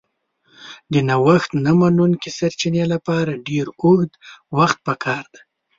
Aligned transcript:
د 0.93 0.95
نوښت 1.09 1.51
نه 1.65 1.71
منونکي 1.79 2.29
سرچینې 2.37 2.83
لپاره 2.93 3.41
ډېر 3.47 3.65
اوږد 3.81 4.11
وخت 4.57 4.77
پکار 4.87 5.23
دی. 5.33 5.41